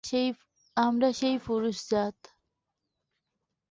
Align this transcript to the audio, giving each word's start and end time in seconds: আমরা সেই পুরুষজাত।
আমরা 0.77 1.09
সেই 1.13 1.35
পুরুষজাত। 1.45 2.17